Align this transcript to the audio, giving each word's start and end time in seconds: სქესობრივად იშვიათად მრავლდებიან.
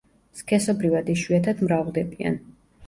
სქესობრივად 0.39 1.13
იშვიათად 1.17 1.65
მრავლდებიან. 1.69 2.45